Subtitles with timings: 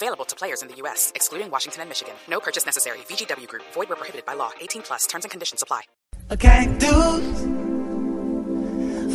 [0.00, 2.14] Available to players in the U.S., excluding Washington and Michigan.
[2.28, 2.98] No purchase necessary.
[3.10, 3.64] VGW Group.
[3.74, 4.52] Void where prohibited by law.
[4.60, 5.08] 18 plus.
[5.08, 5.82] Terms and conditions apply.
[6.30, 7.42] A cactus,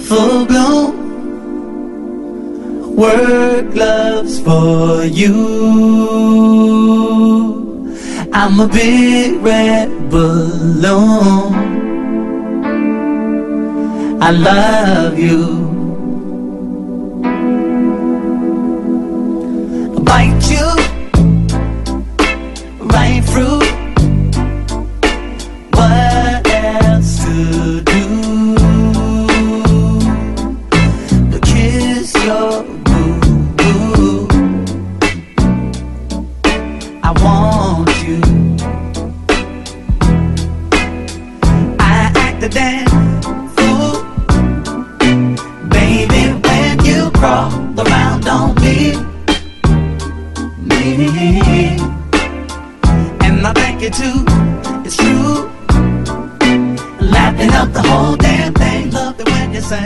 [0.10, 0.94] full bloom.
[2.98, 5.34] Work gloves for you.
[8.34, 11.54] I'm a big red balloon.
[14.22, 15.64] I love you.
[20.04, 20.53] Bite you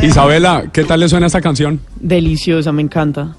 [0.02, 1.80] Isabela, ¿qué tal le suena esta canción?
[2.00, 3.36] Deliciosa, me encanta.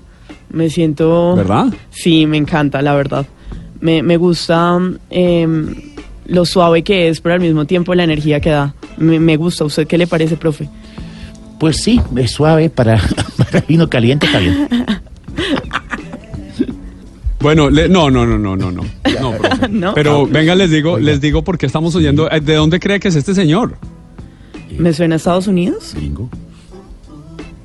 [0.51, 1.35] Me siento...
[1.37, 1.67] ¿Verdad?
[1.91, 3.27] Sí, me encanta, la verdad.
[3.81, 4.79] Me, me gusta
[5.11, 5.75] em,
[6.27, 8.75] lo suave que es, pero al mismo tiempo la energía que da.
[8.97, 9.65] Me, me gusta.
[9.65, 10.69] ¿Usted qué le parece, profe?
[11.61, 13.01] Pues sí, es suave para,
[13.37, 14.69] para vino caliente, bien.
[17.41, 18.83] Bueno, le- no, no, no, no, no, no.
[19.21, 19.69] No, profe.
[19.69, 19.95] ¿No?
[19.95, 21.07] Pero Ah, venga, les digo, oiga.
[21.07, 22.31] les digo porque estamos oyendo.
[22.31, 23.77] eh, ¿De dónde cree que es este señor?
[24.77, 25.93] ¿Me suena a Estados Unidos?
[25.97, 26.29] Gringo.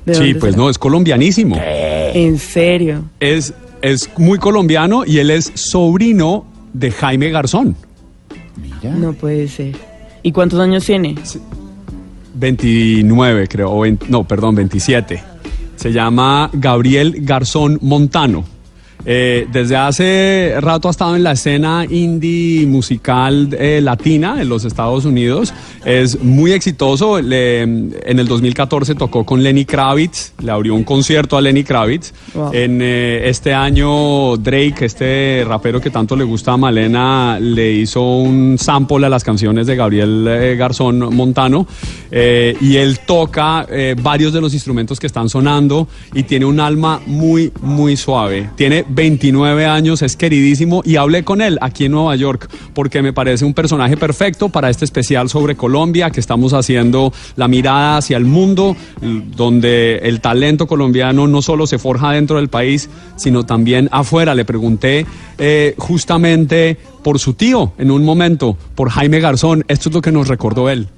[0.04, 0.64] ¿De Sí, pues será?
[0.64, 1.56] no, es colombianísimo.
[1.60, 3.04] En serio.
[3.20, 7.76] Es, es muy colombiano y él es sobrino de Jaime Garzón.
[8.56, 8.94] Mira.
[8.94, 9.74] No puede ser.
[10.22, 11.14] ¿Y cuántos años tiene?
[12.34, 13.70] 29, creo.
[13.72, 15.22] o 20 no, perdón, 27.
[15.76, 18.44] Se llama Gabriel Garzón Montano.
[19.06, 24.64] Eh, desde hace rato ha estado en la escena indie musical eh, latina en los
[24.64, 25.52] Estados Unidos.
[25.84, 27.20] Es muy exitoso.
[27.20, 32.12] Le- en el 2014 tocó con Lenny Kravitz, le abrió un concierto a Lenny Kravitz.
[32.34, 32.50] Wow.
[32.54, 38.02] En eh, este año Drake, este rapero que tanto le gusta a Malena, le hizo
[38.18, 41.66] un sample a las canciones de Gabriel eh, Garzón Montano
[42.10, 46.60] eh, y él toca eh, varios de los instrumentos que están sonando y tiene un
[46.60, 48.48] alma muy, muy suave.
[48.56, 53.12] Tiene 29 años, es queridísimo y hablé con él aquí en Nueva York porque me
[53.12, 58.16] parece un personaje perfecto para este especial sobre Colombia que estamos haciendo la mirada hacia
[58.16, 63.88] el mundo, donde el talento colombiano no solo se forja dentro del país, sino también
[63.92, 64.34] afuera.
[64.34, 65.06] Le pregunté
[65.38, 69.64] eh, justamente por su tío en un momento, por Jaime Garzón.
[69.68, 70.88] Esto es lo que nos recordó él.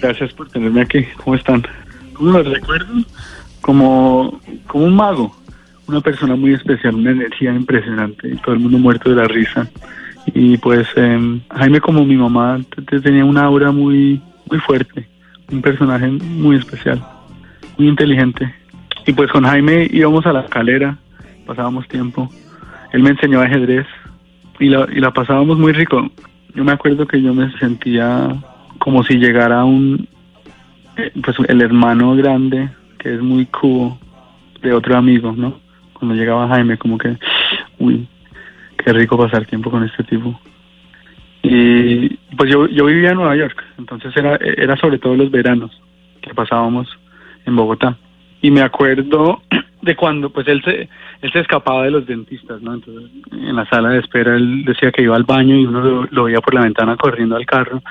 [0.00, 1.04] Gracias por tenerme aquí.
[1.22, 1.62] ¿Cómo están?
[2.14, 2.92] ¿Cómo lo recuerdo?
[3.60, 5.36] Como, como un mago,
[5.90, 9.68] una persona muy especial, una energía impresionante todo el mundo muerto de la risa.
[10.34, 12.60] Y pues em, Jaime como mi mamá
[13.02, 15.08] tenía una aura muy, muy fuerte,
[15.50, 17.04] un personaje muy especial,
[17.76, 18.54] muy inteligente.
[19.06, 20.96] Y pues con Jaime íbamos a la calera,
[21.46, 22.30] pasábamos tiempo.
[22.92, 23.86] Él me enseñó ajedrez
[24.58, 26.10] y la, y la pasábamos muy rico.
[26.54, 28.36] Yo me acuerdo que yo me sentía
[28.78, 30.08] como si llegara un,
[30.96, 33.98] eh, pues el hermano grande, que es muy cubo,
[34.62, 35.69] de otro amigo, ¿no?
[36.00, 37.16] Cuando llegaba Jaime, como que,
[37.78, 38.08] uy,
[38.84, 40.40] qué rico pasar tiempo con este tipo.
[41.42, 45.70] Y pues yo, yo vivía en Nueva York, entonces era, era sobre todo los veranos
[46.20, 46.88] que pasábamos
[47.46, 47.96] en Bogotá.
[48.42, 49.42] Y me acuerdo
[49.82, 50.88] de cuando pues él se,
[51.22, 52.74] él se escapaba de los dentistas, ¿no?
[52.74, 56.08] Entonces en la sala de espera él decía que iba al baño y uno lo,
[56.10, 57.82] lo veía por la ventana corriendo al carro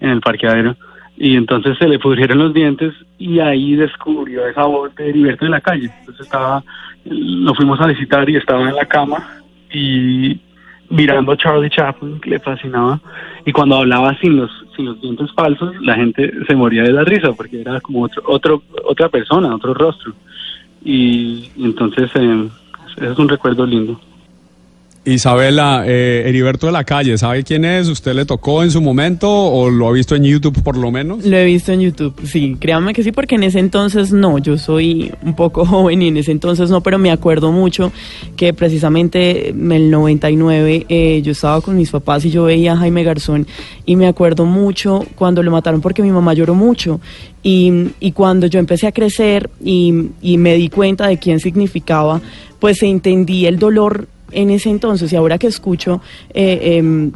[0.00, 0.76] en el parqueadero.
[1.20, 5.50] Y entonces se le pudrieron los dientes y ahí descubrió esa voz de Heriberto de
[5.50, 5.90] la calle.
[6.00, 6.64] Entonces estaba,
[7.04, 9.28] lo fuimos a visitar y estaba en la cama
[9.70, 10.40] y
[10.88, 12.98] mirando a Charlie Chaplin, que le fascinaba,
[13.44, 17.04] y cuando hablaba sin los sin los dientes falsos, la gente se moría de la
[17.04, 20.14] risa porque era como otro, otro otra persona, otro rostro.
[20.82, 22.48] Y, y entonces eh,
[22.96, 24.00] es un recuerdo lindo.
[25.02, 27.88] Isabela, eh, Heriberto de la Calle, ¿sabe quién es?
[27.88, 31.24] ¿Usted le tocó en su momento o lo ha visto en YouTube por lo menos?
[31.24, 34.58] Lo he visto en YouTube, sí, créanme que sí, porque en ese entonces no, yo
[34.58, 37.92] soy un poco joven y en ese entonces no, pero me acuerdo mucho
[38.36, 42.76] que precisamente en el 99 eh, yo estaba con mis papás y yo veía a
[42.76, 43.46] Jaime Garzón
[43.86, 47.00] y me acuerdo mucho cuando lo mataron porque mi mamá lloró mucho
[47.42, 52.20] y, y cuando yo empecé a crecer y, y me di cuenta de quién significaba,
[52.58, 56.00] pues entendí el dolor en ese entonces y ahora que escucho
[56.34, 57.10] eh, em,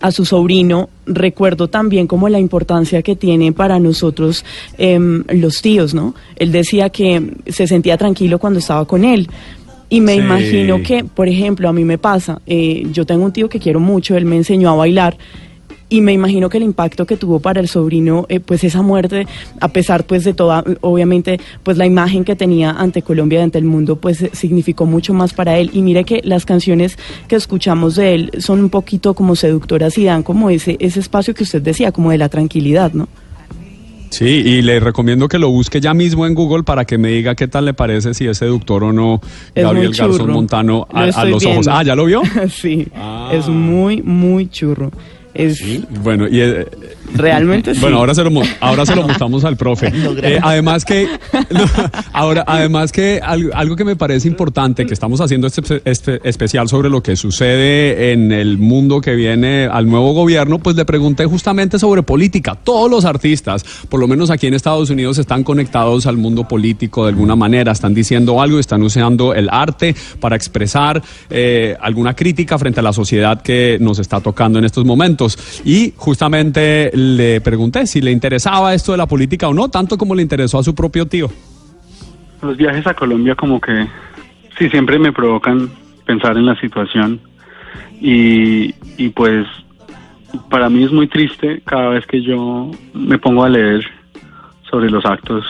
[0.00, 4.44] a su sobrino, recuerdo también como la importancia que tiene para nosotros
[4.76, 6.14] em, los tíos, ¿no?
[6.36, 9.28] Él decía que se sentía tranquilo cuando estaba con él.
[9.88, 10.18] Y me Sí.
[10.18, 13.78] imagino que, por ejemplo, a mí me pasa, eh, yo tengo un tío que quiero
[13.80, 15.16] mucho, él me enseñó a bailar
[15.88, 19.26] y me imagino que el impacto que tuvo para el sobrino, eh, pues esa muerte,
[19.60, 23.64] a pesar pues de toda, obviamente, pues la imagen que tenía ante Colombia, ante el
[23.64, 25.70] mundo, pues eh, significó mucho más para él.
[25.72, 26.98] Y mire que las canciones
[27.28, 31.34] que escuchamos de él son un poquito como seductoras y dan como ese, ese espacio
[31.34, 33.06] que usted decía, como de la tranquilidad, ¿no?
[34.10, 37.34] Sí, y le recomiendo que lo busque ya mismo en Google para que me diga
[37.34, 39.20] qué tal le parece si es seductor o no
[39.54, 40.30] Es Gabriel Garzón.
[40.30, 41.56] Montano a, Lo a estoy los ojos.
[41.66, 41.72] viendo.
[41.72, 42.22] Ah, ¿ya lo vio?
[42.48, 43.30] sí, Ah.
[43.32, 44.90] es muy, muy churro.
[46.02, 46.66] Bueno, y eh,
[47.14, 47.80] realmente sí.
[47.80, 48.30] Bueno, ahora se lo,
[48.60, 49.92] ahora se lo mostramos al profe.
[50.22, 51.08] Eh, además que,
[51.50, 51.64] no,
[52.12, 56.68] ahora, además que algo, algo que me parece importante, que estamos haciendo este, este especial
[56.68, 61.26] sobre lo que sucede en el mundo que viene al nuevo gobierno, pues le pregunté
[61.26, 62.54] justamente sobre política.
[62.54, 67.04] Todos los artistas, por lo menos aquí en Estados Unidos, están conectados al mundo político
[67.04, 72.58] de alguna manera, están diciendo algo, están usando el arte para expresar eh, alguna crítica
[72.58, 75.38] frente a la sociedad que nos está tocando en estos momentos.
[75.64, 80.14] Y justamente le pregunté si le interesaba esto de la política o no, tanto como
[80.14, 81.28] le interesó a su propio tío.
[82.42, 83.86] Los viajes a Colombia como que
[84.58, 85.70] sí siempre me provocan
[86.04, 87.20] pensar en la situación
[88.00, 89.46] y, y pues
[90.50, 93.84] para mí es muy triste cada vez que yo me pongo a leer
[94.70, 95.44] sobre los actos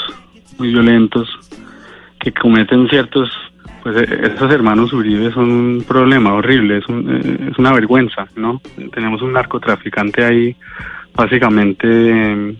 [0.58, 1.28] muy violentos
[2.18, 3.30] que cometen ciertos
[3.86, 8.26] pues eh, esos hermanos Uribe son un problema horrible, es, un- eh, es una vergüenza,
[8.34, 8.60] ¿no?
[8.92, 10.56] Tenemos un narcotraficante ahí
[11.14, 12.56] básicamente eh,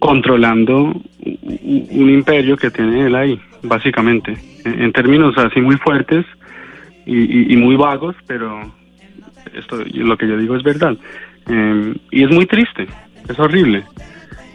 [0.00, 6.26] controlando un imperio que tiene él ahí, básicamente, en, en términos así muy fuertes
[7.06, 8.60] y, y- muy vagos, pero
[9.54, 10.96] esto lo que yo digo es verdad.
[11.48, 12.88] Eh, y es muy triste,
[13.28, 13.84] es horrible.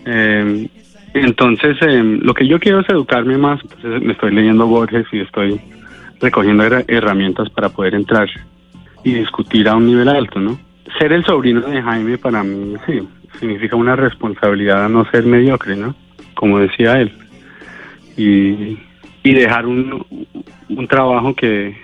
[0.05, 0.67] Eh,
[1.13, 5.19] entonces, eh, lo que yo quiero es educarme más, pues, me estoy leyendo Borges y
[5.19, 5.59] estoy
[6.19, 8.29] recogiendo her- herramientas para poder entrar
[9.03, 10.59] y discutir a un nivel alto, ¿no?
[10.99, 12.99] Ser el sobrino de Jaime para mí, sí,
[13.39, 15.95] significa una responsabilidad a no ser mediocre, ¿no?
[16.35, 17.11] Como decía él.
[18.17, 18.77] Y,
[19.23, 20.05] y dejar un,
[20.69, 21.75] un trabajo que,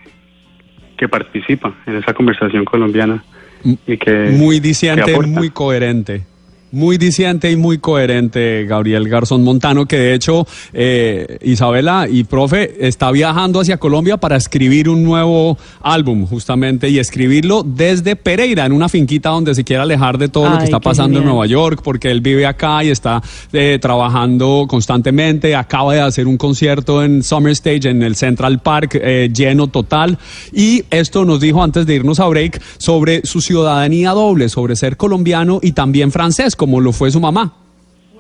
[0.97, 3.23] que participa en esa conversación colombiana
[3.63, 5.27] y que Muy que diciente, aporta.
[5.31, 6.25] muy coherente.
[6.71, 12.87] Muy diciente y muy coherente, Gabriel Garzón Montano, que de hecho eh, Isabela y profe
[12.87, 18.73] está viajando hacia Colombia para escribir un nuevo álbum, justamente, y escribirlo desde Pereira, en
[18.73, 21.27] una finquita donde se quiere alejar de todo lo que está pasando en.
[21.27, 23.21] Nueva York, porque él vive acá y está
[23.53, 25.55] eh, trabajando constantemente.
[25.55, 30.17] Acaba de hacer un concierto en Summer Stage en el Central Park, eh, lleno total.
[30.51, 34.97] Y esto nos dijo antes de irnos a break sobre su ciudadanía doble, sobre ser
[34.97, 37.53] colombiano y también francés, como lo fue su mamá.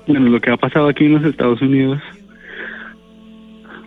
[0.07, 2.01] Bueno, lo que ha pasado aquí en los Estados Unidos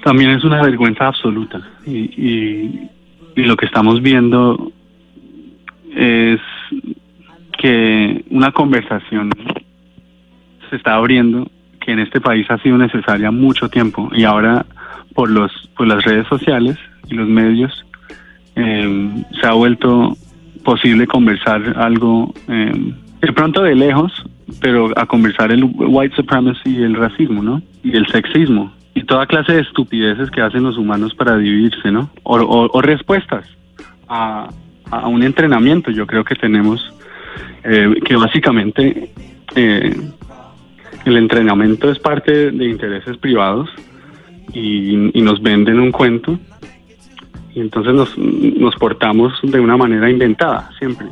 [0.04, 1.60] también es una vergüenza absoluta.
[1.86, 2.88] Y, y,
[3.36, 4.70] lo que estamos viendo
[5.96, 6.40] es
[7.58, 9.30] que una conversación
[10.68, 14.66] se está abriendo que en este país ha sido necesaria mucho tiempo y ahora
[15.14, 16.76] por los por las redes sociales
[17.08, 17.86] y los medios
[18.56, 20.16] eh, se ha vuelto
[20.64, 24.12] posible conversar algo eh, de pronto de lejos
[24.60, 28.72] pero a conversar el white supremacy y el racismo no y el sexismo.
[28.94, 33.46] Y toda clase de estupideces que hacen los humanos para dividirse no o, respuestas
[34.08, 34.48] a,
[34.90, 36.92] a un entrenamiento yo creo que tenemos
[37.62, 39.12] eh, que básicamente
[39.54, 39.96] eh,
[41.04, 43.70] el entrenamiento es parte de intereses privados
[44.52, 46.38] y, y nos venden un cuento
[47.54, 51.06] y entonces nos, nos portamos de una manera inventada siempre.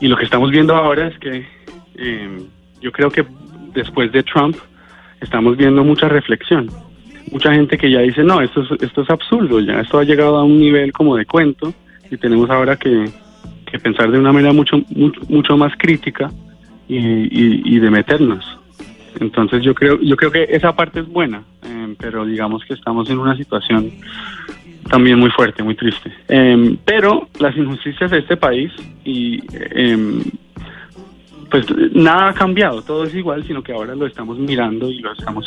[0.00, 1.46] Y lo que estamos viendo ahora es que
[1.96, 2.40] eh,
[2.80, 3.24] yo creo que
[3.74, 4.56] después de Trump
[5.20, 6.68] estamos viendo mucha reflexión.
[7.30, 10.36] Mucha gente que ya dice, no, esto es, esto es absurdo, ya esto ha llegado
[10.36, 11.72] a un nivel como de cuento
[12.10, 13.08] y tenemos ahora que,
[13.70, 16.30] que pensar de una manera mucho, mucho, mucho más crítica
[16.88, 18.58] y, y, y de meternos.
[19.20, 23.08] Entonces yo creo, yo creo que esa parte es buena, eh, pero digamos que estamos
[23.10, 23.90] en una situación
[24.90, 26.12] también muy fuerte, muy triste.
[26.28, 28.72] Em, pero las injusticias de este país
[29.04, 30.22] y em,
[31.52, 35.12] pues nada ha cambiado, todo es igual, sino que ahora lo estamos mirando y lo
[35.12, 35.44] estamos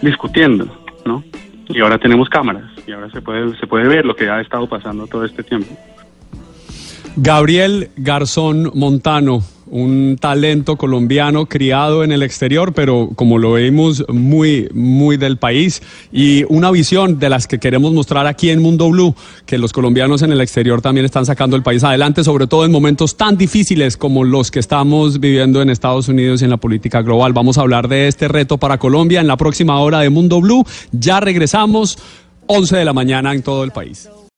[0.00, 0.66] discutiendo,
[1.04, 1.22] ¿no?
[1.68, 4.66] Y ahora tenemos cámaras y ahora se puede se puede ver lo que ha estado
[4.66, 5.76] pasando todo este tiempo.
[7.16, 9.40] Gabriel Garzón Montano,
[9.72, 15.82] un talento colombiano criado en el exterior, pero como lo vemos muy, muy del país
[16.12, 20.20] y una visión de las que queremos mostrar aquí en Mundo Blue, que los colombianos
[20.20, 23.96] en el exterior también están sacando el país adelante, sobre todo en momentos tan difíciles
[23.96, 27.32] como los que estamos viviendo en Estados Unidos y en la política global.
[27.32, 30.66] Vamos a hablar de este reto para Colombia en la próxima hora de Mundo Blue.
[30.92, 31.96] Ya regresamos,
[32.46, 34.06] 11 de la mañana en todo el país.